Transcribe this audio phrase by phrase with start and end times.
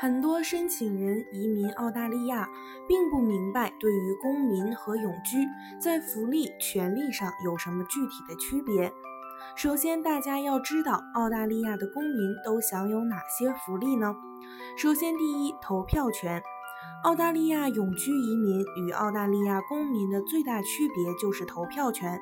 [0.00, 2.48] 很多申请人移民澳大利亚，
[2.86, 5.44] 并不明白对于公民和永居
[5.80, 8.92] 在福利、权利上有什么具体的区别。
[9.56, 14.14] 首先，大家要知道澳大利亚的公民都享有哪些福利呢？
[14.76, 16.40] 首先，第一，投票权。
[17.02, 22.20] 澳大利亚永居移民与澳大利亚公民的最大区别就是投票权。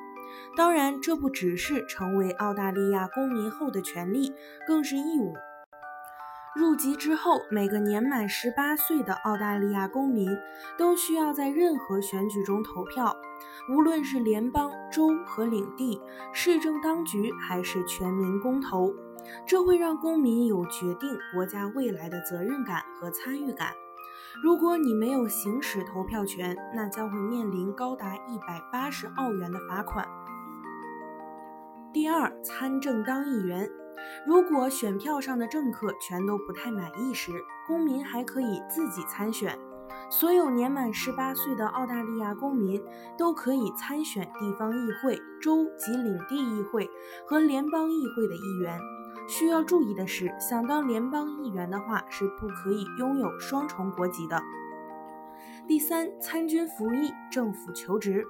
[0.55, 4.33] 当然，这不只是成为澳大利亚公民后的权利，
[4.65, 5.35] 更是义务。
[6.55, 10.35] 入籍之后，每个年满十八岁的澳大利亚公民
[10.77, 13.15] 都需要在任何选举中投票，
[13.69, 16.01] 无论是联邦、州和领地、
[16.33, 18.91] 市政当局，还是全民公投。
[19.45, 23.73] 这会让公民有决定国家未来的责任感和参与感。
[24.41, 30.07] 如果你没有行使投票权，那将会面临高达一百八十澳元的罚款。
[31.93, 33.69] 第二，参政当议员。
[34.25, 37.31] 如果选票上的政客全都不太满意时，
[37.67, 39.57] 公民还可以自己参选。
[40.09, 42.81] 所有年满十八岁的澳大利亚公民
[43.17, 46.89] 都可以参选地方议会、州及领地议会
[47.25, 48.79] 和联邦议会的议员。
[49.27, 54.41] 需要注意的是，想当联邦议员的话是不可以拥有双重国籍的。
[55.67, 58.25] 第三，参军服役、政府求职。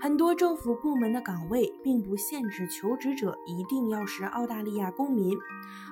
[0.00, 5.36] 很多政府部门的岗位并不限制求职者一定要是澳大利亚公民，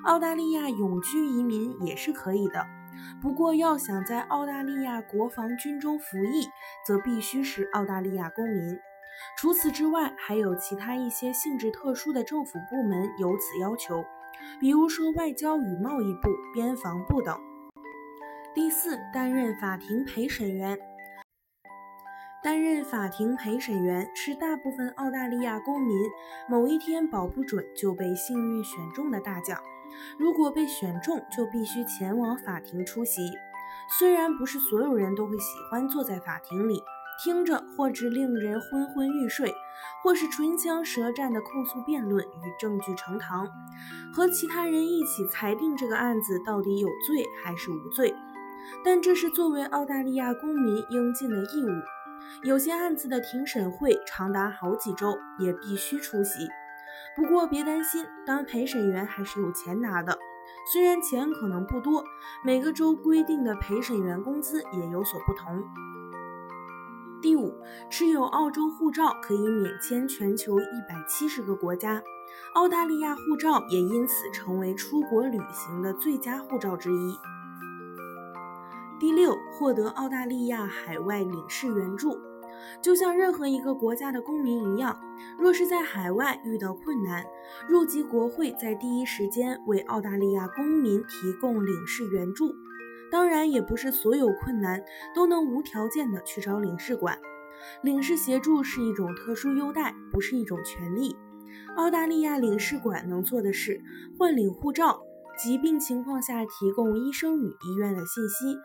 [0.03, 2.65] 澳大利亚永居移民也是可以的。
[3.21, 6.47] 不过，要想在澳大利亚国防军中服役，
[6.85, 8.77] 则必须是澳大利亚公民。
[9.37, 14.03] 除此之外，还有其他一些性质特殊的政府部门有此要求，
[14.59, 17.39] 比如说外交与贸易部、边防部等。
[18.53, 20.77] 第四，担任法庭陪审员。
[22.43, 25.95] 担任法庭陪审员是大部分澳大利亚公民
[26.49, 29.59] 某一天保不准就被幸运选中的大奖。
[30.17, 33.21] 如果被选中，就必须前往法庭出席。
[33.99, 36.81] 虽然不是所有人都会喜欢坐在法庭里，
[37.23, 39.53] 听着或者令人昏昏欲睡，
[40.01, 43.47] 或是唇枪舌战的控诉辩论与证据呈堂，
[44.15, 48.15] 和其他人一起裁定这个案子到底有罪还是无罪。
[48.83, 52.00] 但这是作为澳大利亚公民应尽的义务。
[52.43, 56.47] 有些案子的庭审会长达好几周，也必须出席。
[57.15, 60.17] 不过别担心，当陪审员还是有钱拿的，
[60.71, 62.03] 虽然钱可能不多。
[62.43, 65.63] 每个州规定的陪审员工资也有所不同。
[67.21, 67.53] 第五，
[67.89, 72.01] 持有澳洲护照可以免签全球一百七十个国家，
[72.55, 77.15] 澳大利亚护照也因此成为出国旅行的最佳护照之一。
[79.01, 82.19] 第六，获得澳大利亚海外领事援助，
[82.83, 84.95] 就像任何一个国家的公民一样，
[85.39, 87.25] 若是在海外遇到困难，
[87.67, 92.53] 入籍国会在第一时间为澳大利亚公民提供领事援助。
[93.11, 94.83] 当然，也不是所有困难
[95.15, 97.17] 都能无条件的去找领事馆，
[97.81, 101.15] 领事协助是一种特殊优待，不是一种权利。
[101.75, 103.81] 澳大利亚领事馆能做的是
[104.19, 105.01] 换领护照，
[105.39, 108.59] 疾病情况下提供医生与医院的信息。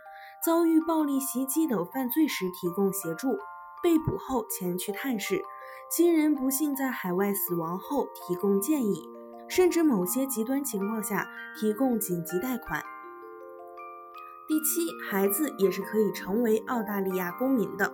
[0.44, 3.36] 遭遇暴力袭击等犯罪时提供协助，
[3.82, 5.42] 被捕后前去探视，
[5.90, 9.02] 亲人不幸在海外死亡后提供建议，
[9.48, 12.82] 甚至某些极端情况下提供紧急贷款。
[14.46, 17.92] 第七，孩子也是可以成为澳大利亚公民的。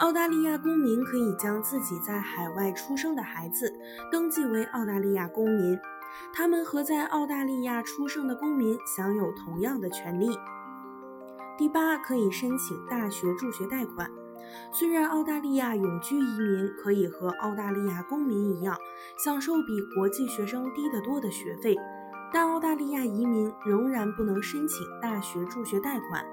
[0.00, 3.72] 澳大利亚公民可以将自己在海外出生的孩子
[4.10, 5.78] 登记为澳大利亚公民，
[6.32, 10.28] 他们和在澳大利亚出生的公民享有同样的权利。
[11.58, 14.08] 第八，可以申请大学助学贷款。
[14.70, 18.78] 虽然澳大利亚永居移民可以和澳大利亚公民一样
[19.24, 21.76] 享受比国际学生低得多的学费，
[22.32, 26.24] 但澳大利亚移民仍然不能申请大学助学贷款，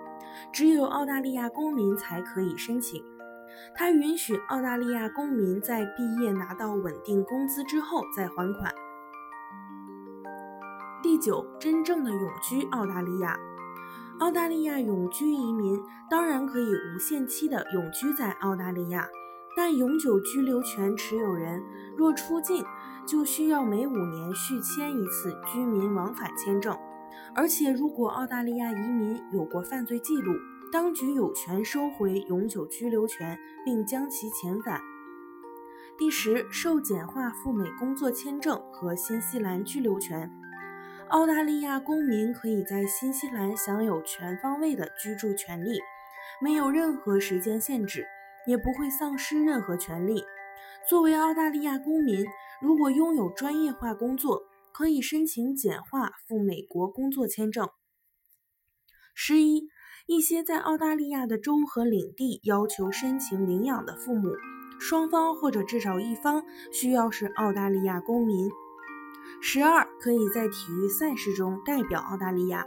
[0.54, 3.04] 只有澳大利亚公民才可以申请。
[3.74, 8.72] 它允许澳大利亚公民在毕业拿到稳定工资之后再还款。
[11.02, 13.36] 第九，真正的永居澳大利亚。
[14.20, 15.78] 澳大利亚永居移民
[16.10, 19.06] 当然可以无限期的永居在澳大利亚，
[19.58, 21.62] 但永久居留权持有人
[21.98, 22.64] 若出境，
[23.06, 26.74] 就需要每五年续签一次居民往返签证。
[27.36, 30.34] 而且，如果澳大利亚移民有过犯罪记录，
[30.72, 34.80] 当局有权收回永久居留权，并将其遣返。
[35.98, 40.32] 第十，受简化赴美工作签证和新西兰居留权。
[41.10, 45.80] 澳大利亚公民可以在新西兰享有全方位的居住权利，
[46.42, 48.08] 没有任何时间限制，
[48.48, 50.24] 也不会丧失任何权利。
[50.90, 52.26] 作为澳大利亚公民，
[52.60, 54.42] 如果拥有专业化工作，
[54.74, 57.70] 可以申请简化赴美国工作签证。
[59.14, 59.68] 十一，
[60.08, 64.30] 一些在澳大利亚的州和领地要求申请领养的父母。
[64.80, 66.44] 双方或者至少一方
[66.74, 68.50] 需要是澳大利亚公民。
[69.48, 72.66] 十二，可以在体育赛事中代表澳大利亚。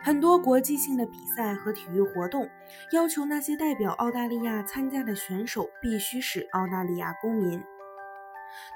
[0.00, 2.48] 很多国际性的比赛和体育活动
[2.92, 7.60] 要求那些代表澳大利亚参加的选手必须是澳大利亚公民。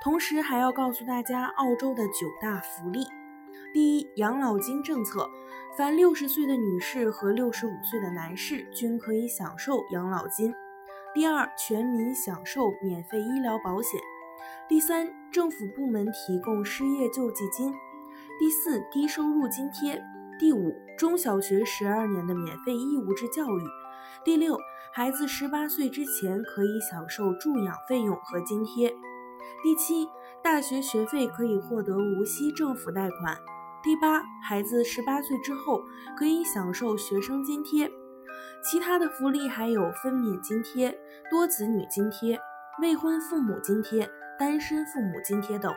[0.03, 3.07] 同时还要告诉大家澳洲的九大福利：
[3.73, 5.25] 第一，养老金政策，
[5.77, 10.53] 凡六十岁的女士和六十五岁的男士均可以享受养老金。
[11.15, 14.01] 第二，全民享受免费医疗保险；
[14.69, 17.73] 第三，政府部门提供失业救济金；
[18.39, 19.99] 第四，低收入津贴；
[20.39, 23.63] 第五，中小学十二年的免费义务制教育；
[24.23, 24.59] 第六，
[24.93, 28.91] 孩子十八岁之前可以享受住养费用和津贴；
[29.63, 30.07] 第七，
[30.45, 33.35] 大学学费可以获得无息政府贷款；
[33.83, 35.83] 第八，孩子十八岁之后
[36.15, 37.91] 可以享受学生津贴。
[38.63, 40.95] 其他的福利还有分娩津贴、
[41.31, 42.39] 多子女津贴、
[42.83, 45.75] 未婚父母津贴、单身父母津贴等。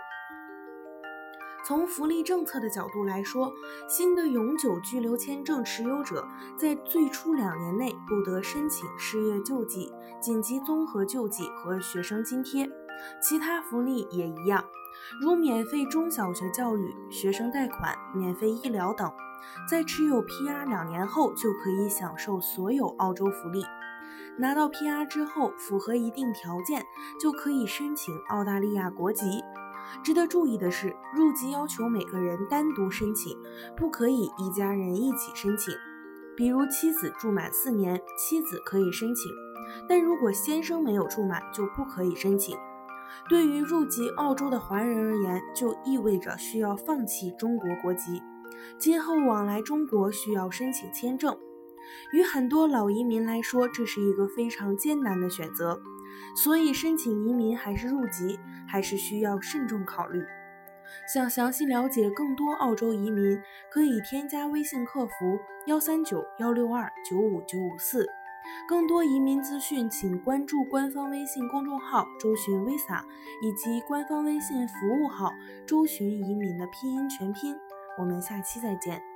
[1.63, 3.51] 从福利政策的角度来说，
[3.87, 6.27] 新的永久居留签证持有者
[6.57, 12.69] 在最初两年内不得申请失业救济、紧急综合救济和学生津贴。
[13.21, 14.63] 其他福利也一样，
[15.21, 19.11] 如免费中小学教育、学生贷款、免费医疗等。
[19.69, 23.63] 在持有 PR 两年后，就可以享受所有澳洲福利。
[24.37, 26.85] 拿到 PR 之后，符合一定条件，
[27.19, 29.43] 就可以申请澳大利亚国籍。
[30.03, 33.37] 值得注意的是，入籍要求每个人单独申请，
[33.75, 35.73] 不可以一家人一起申请。
[36.35, 39.29] 比如妻子住满四年，妻子可以申请；
[39.87, 42.57] 但如果先生没有住满，就不可以申请。
[43.27, 48.21] 对于入籍澳洲的华人而言，就意味着需要放弃中国国籍。
[48.77, 51.37] 今后往来中国需要申请签证，
[52.13, 55.81] 与很多老移民来说，这是一个非常艰难的选择。
[56.35, 60.23] 所以，申请移民还是入籍，还是需要慎重考虑。
[61.13, 63.39] 想详细了解更多澳洲移民，
[63.71, 68.07] 可以添加微信客服幺三九幺六二九五九五四。
[68.67, 73.01] 更多移民资讯，请关注官方微信公众号“周巡 Visa”
[73.41, 75.31] 以及官方微信服务号
[75.65, 77.55] “周巡移民”的拼音全拼。
[77.99, 79.10] 我们下期再见。